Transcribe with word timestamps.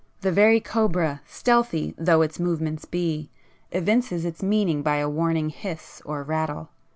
The 0.21 0.31
very 0.31 0.59
cobra, 0.59 1.21
stealthy 1.27 1.93
though 1.95 2.23
its 2.23 2.39
movements 2.39 2.85
be, 2.85 3.29
evinces 3.71 4.25
its 4.25 4.41
meaning 4.41 4.81
by 4.81 4.95
a 4.95 5.07
warning 5.07 5.49
hiss 5.49 6.01
or 6.05 6.23
rattle. 6.23 6.69